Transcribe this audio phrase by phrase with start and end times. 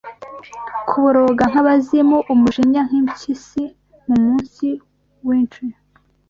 [0.87, 3.63] Kuboroga nkabazimu, umujinya nkimpyisi
[4.07, 4.67] Mumunsi
[5.25, 5.67] wintry